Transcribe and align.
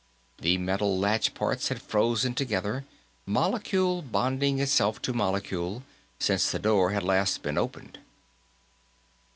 The 0.39 0.57
metal 0.57 0.97
latch 0.97 1.35
parts 1.35 1.67
had 1.69 1.79
frozen 1.79 2.33
together, 2.33 2.85
molecule 3.27 4.01
bonding 4.01 4.57
itself 4.57 4.99
to 5.03 5.13
molecule, 5.13 5.83
since 6.17 6.49
the 6.49 6.57
door 6.57 6.89
had 6.89 7.03
last 7.03 7.43
been 7.43 7.53
closed. 7.53 7.99